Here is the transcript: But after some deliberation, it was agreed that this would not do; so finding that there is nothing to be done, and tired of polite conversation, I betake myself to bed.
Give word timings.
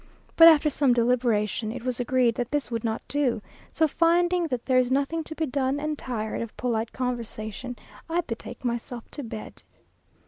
But 0.35 0.47
after 0.47 0.71
some 0.71 0.93
deliberation, 0.93 1.71
it 1.71 1.83
was 1.85 1.99
agreed 1.99 2.33
that 2.33 2.49
this 2.49 2.71
would 2.71 2.83
not 2.83 3.03
do; 3.07 3.39
so 3.71 3.87
finding 3.87 4.47
that 4.47 4.65
there 4.65 4.79
is 4.79 4.89
nothing 4.91 5.23
to 5.25 5.35
be 5.35 5.45
done, 5.45 5.79
and 5.79 5.95
tired 5.95 6.41
of 6.41 6.57
polite 6.57 6.91
conversation, 6.91 7.75
I 8.09 8.21
betake 8.21 8.65
myself 8.65 9.11
to 9.11 9.21
bed. 9.21 9.61